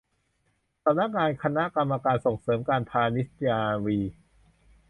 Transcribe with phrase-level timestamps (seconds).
[0.83, 3.97] สำนักงานคณะกรรมการส่งเสริมการพาณิชยนาวี